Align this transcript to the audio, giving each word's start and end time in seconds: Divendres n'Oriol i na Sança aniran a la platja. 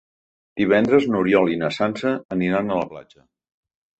Divendres 0.61 1.05
n'Oriol 1.15 1.51
i 1.55 1.59
na 1.63 1.69
Sança 1.77 2.13
aniran 2.37 2.71
a 2.71 2.79
la 2.83 2.89
platja. 2.95 3.21